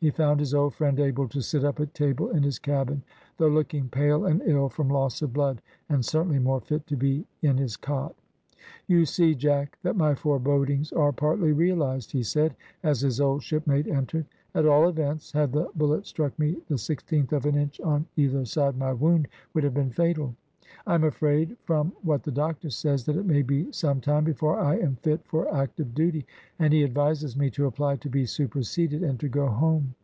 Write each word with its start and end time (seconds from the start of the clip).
He 0.00 0.10
found 0.10 0.38
his 0.38 0.52
old 0.52 0.74
friend 0.74 1.00
able 1.00 1.28
to 1.28 1.40
sit 1.40 1.64
up 1.64 1.80
at 1.80 1.94
table 1.94 2.28
in 2.28 2.42
his 2.42 2.58
cabin, 2.58 3.02
though 3.38 3.48
looking 3.48 3.88
pale 3.88 4.26
and 4.26 4.42
ill 4.44 4.68
from 4.68 4.90
loss 4.90 5.22
of 5.22 5.32
blood, 5.32 5.62
and 5.88 6.04
certainly 6.04 6.38
more 6.38 6.60
fit 6.60 6.86
to 6.88 6.96
be 6.98 7.24
in 7.40 7.56
his 7.56 7.78
cot. 7.78 8.14
"You 8.86 9.06
see, 9.06 9.34
Jack, 9.34 9.78
that 9.82 9.96
my 9.96 10.14
forebodings 10.14 10.92
are 10.92 11.10
partly 11.12 11.52
realised," 11.52 12.12
he 12.12 12.22
said, 12.22 12.54
as 12.82 13.00
his 13.00 13.18
old 13.18 13.42
shipmate 13.44 13.86
entered; 13.88 14.26
"at 14.54 14.66
all 14.66 14.90
events, 14.90 15.32
had 15.32 15.52
the 15.54 15.70
bullet 15.74 16.04
struck 16.04 16.38
me 16.38 16.58
the 16.68 16.76
sixteenth 16.76 17.32
of 17.32 17.46
an 17.46 17.54
inch 17.54 17.80
on 17.80 18.04
either 18.14 18.44
side 18.44 18.76
my 18.76 18.92
wound 18.92 19.26
would 19.54 19.64
have 19.64 19.72
been 19.72 19.88
fatal. 19.88 20.34
I 20.86 20.94
am 20.96 21.04
afraid, 21.04 21.56
from 21.62 21.92
what 22.02 22.24
the 22.24 22.32
doctor 22.32 22.68
says, 22.68 23.04
that 23.04 23.16
it 23.16 23.24
may 23.24 23.42
be 23.42 23.70
some 23.72 24.00
time 24.00 24.24
before 24.24 24.58
I 24.58 24.76
am 24.76 24.96
fit 24.96 25.20
for 25.24 25.52
active 25.54 25.94
duty, 25.94 26.26
and 26.58 26.74
he 26.74 26.84
advises 26.84 27.36
me 27.38 27.48
to 27.52 27.66
apply 27.66 27.96
to 27.96 28.10
be 28.10 28.26
superseded, 28.26 29.02
and 29.02 29.18
to 29.20 29.28
go 29.28 29.46
home." 29.46 29.94